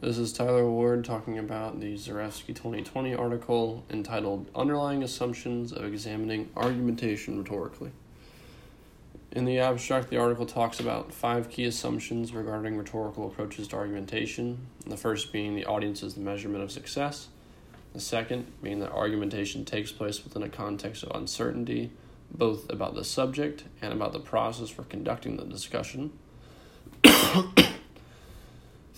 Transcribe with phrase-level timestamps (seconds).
[0.00, 6.50] This is Tyler Ward talking about the Zarefsky 2020 article entitled Underlying Assumptions of Examining
[6.56, 7.90] Argumentation Rhetorically.
[9.32, 14.68] In the abstract, the article talks about five key assumptions regarding rhetorical approaches to argumentation.
[14.86, 17.26] The first being the audience is the measurement of success,
[17.92, 21.90] the second being that argumentation takes place within a context of uncertainty,
[22.30, 26.12] both about the subject and about the process for conducting the discussion.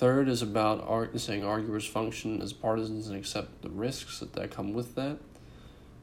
[0.01, 4.73] Third is about saying arguers function as partisans and accept the risks that, that come
[4.73, 5.19] with that.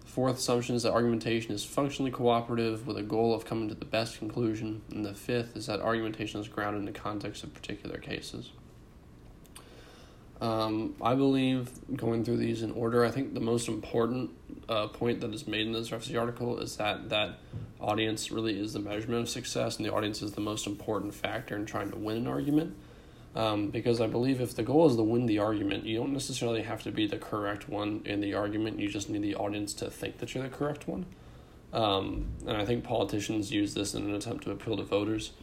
[0.05, 3.85] Fourth assumption is that argumentation is functionally cooperative with a goal of coming to the
[3.85, 4.83] best conclusion.
[4.91, 8.51] And the fifth is that argumentation is grounded in the context of particular cases.
[10.41, 14.29] Um, I believe going through these in order, I think the most important
[14.69, 17.39] uh, point that is made in this Zarefsky article is that that
[17.81, 21.55] audience really is the measurement of success, and the audience is the most important factor
[21.55, 22.75] in trying to win an argument.
[23.37, 26.63] Um, because I believe if the goal is to win the argument, you don't necessarily
[26.63, 28.79] have to be the correct one in the argument.
[28.79, 31.05] You just need the audience to think that you're the correct one.
[31.71, 35.33] Um, and I think politicians use this in an attempt to appeal to voters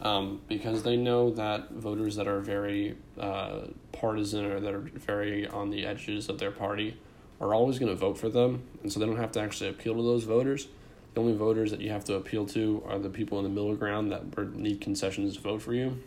[0.00, 5.46] um, because they know that voters that are very uh, partisan or that are very
[5.46, 6.98] on the edges of their party
[7.40, 8.64] are always going to vote for them.
[8.82, 10.66] And so they don't have to actually appeal to those voters.
[11.14, 13.76] The only voters that you have to appeal to are the people in the middle
[13.76, 16.02] ground that need concessions to vote for you.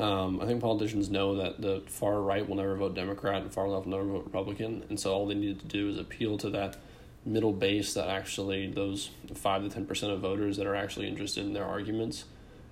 [0.00, 3.68] Um, I think politicians know that the far right will never vote Democrat and far
[3.68, 6.48] left will never vote Republican, and so all they need to do is appeal to
[6.50, 6.78] that
[7.26, 11.44] middle base that actually those five to ten percent of voters that are actually interested
[11.44, 12.24] in their arguments,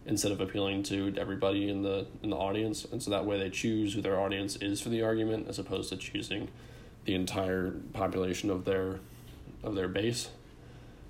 [0.06, 3.50] instead of appealing to everybody in the in the audience, and so that way they
[3.50, 6.48] choose who their audience is for the argument as opposed to choosing
[7.04, 9.00] the entire population of their
[9.62, 10.30] of their base.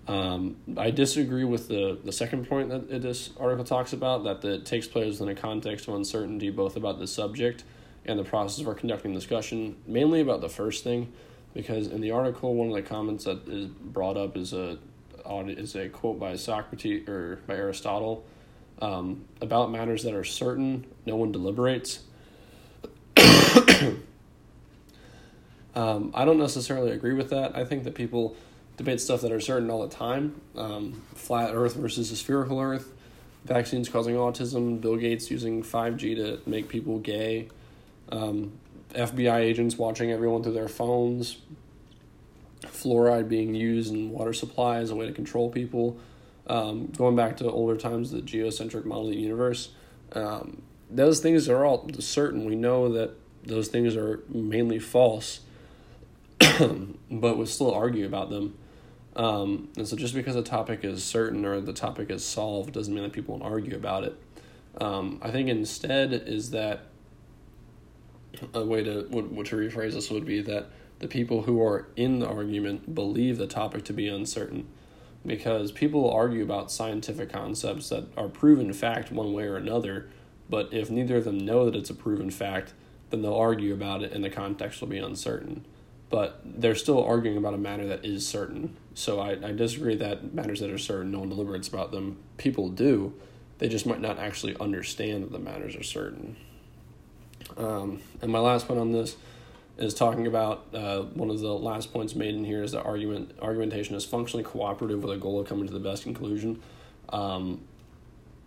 [0.08, 4.64] Um, I disagree with the, the second point that this article talks about that it
[4.64, 7.64] takes place in a context of uncertainty, both about the subject
[8.06, 11.12] and the process of our conducting discussion, mainly about the first thing,
[11.52, 14.78] because in the article, one of the comments that is brought up is a
[15.30, 18.24] is a quote by Socrates or by Aristotle
[18.80, 22.00] um, about matters that are certain, no one deliberates.
[25.74, 27.54] um, I don't necessarily agree with that.
[27.54, 28.36] I think that people
[28.78, 30.40] debate stuff that are certain all the time.
[30.56, 32.90] Um, flat Earth versus a spherical Earth,
[33.44, 37.48] vaccines causing autism, Bill Gates using 5G to make people gay,
[38.10, 38.52] um,
[38.94, 41.38] FBI agents watching everyone through their phones,
[42.62, 45.98] fluoride being used in water supply as a way to control people.
[46.46, 49.70] Um, going back to older times, the geocentric model of the universe.
[50.12, 52.46] Um, those things are all certain.
[52.46, 53.10] We know that
[53.44, 55.40] those things are mainly false,
[56.40, 58.56] but we still argue about them.
[59.18, 62.94] Um, and so just because a topic is certain or the topic is solved doesn't
[62.94, 64.16] mean that people won't argue about it.
[64.80, 66.82] Um, I think instead is that
[68.54, 70.70] a way to would, to rephrase this would be that
[71.00, 74.68] the people who are in the argument believe the topic to be uncertain
[75.26, 80.08] because people argue about scientific concepts that are proven fact one way or another
[80.48, 82.74] but if neither of them know that it's a proven fact
[83.10, 85.64] then they'll argue about it and the context will be uncertain
[86.10, 88.76] but they're still arguing about a matter that is certain.
[88.94, 92.18] So I, I disagree that matters that are certain, no one deliberates about them.
[92.36, 93.12] People do.
[93.58, 96.36] They just might not actually understand that the matters are certain.
[97.56, 99.16] Um, and my last point on this
[99.76, 103.32] is talking about uh, one of the last points made in here is that argument
[103.40, 106.60] argumentation is functionally cooperative with a goal of coming to the best conclusion.
[107.10, 107.60] Um,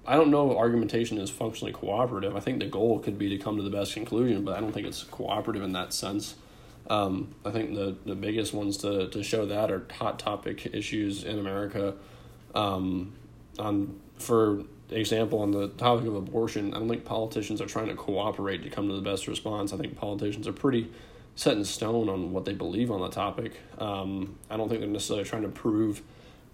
[0.06, 2.36] I don't know if argumentation is functionally cooperative.
[2.36, 4.72] I think the goal could be to come to the best conclusion, but I don't
[4.72, 6.36] think it's cooperative in that sense.
[6.91, 11.24] Um, I think the, the biggest ones to, to show that are hot topic issues
[11.24, 11.96] in America.
[12.53, 13.13] Um,
[13.57, 17.96] on for example, on the topic of abortion, I don't think politicians are trying to
[17.96, 19.72] cooperate to come to the best response.
[19.72, 20.91] I think politicians are pretty
[21.38, 23.53] set in stone on what they believe on the topic.
[23.78, 26.01] Um, I don't think they're necessarily trying to prove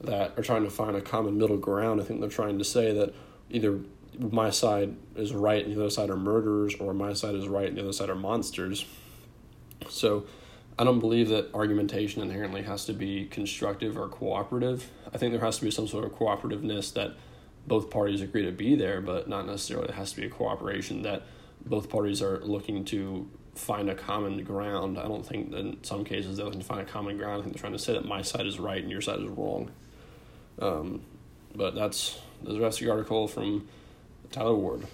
[0.01, 1.99] that or trying to find a common middle ground.
[1.99, 3.15] I think they're trying to say that
[3.49, 3.79] either
[4.19, 7.67] my side is right and the other side are murderers, or my side is right
[7.67, 8.85] and the other side are monsters.
[9.89, 10.25] So
[10.79, 14.89] I don't believe that argumentation inherently has to be constructive or cooperative.
[15.13, 17.13] I think there has to be some sort of cooperativeness that
[17.65, 21.01] both parties agree to be there, but not necessarily it has to be a cooperation
[21.01, 21.23] that
[21.65, 24.99] both parties are looking to find a common ground.
[24.99, 27.39] I don't think that in some cases they're looking to find a common ground.
[27.39, 29.27] I think they're trying to say that my side is right and your side is
[29.27, 29.71] wrong.
[30.59, 31.01] Um,
[31.55, 33.67] but that's the rest of the article from
[34.31, 34.87] Tyler Ward.